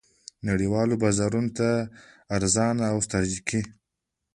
[0.49, 1.69] نړیوالو بازارونو ته
[2.35, 3.61] ارزانه او ستراتیژیکې